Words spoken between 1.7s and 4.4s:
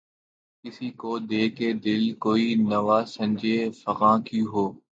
دل‘ کوئی نوا سنجِ فغاں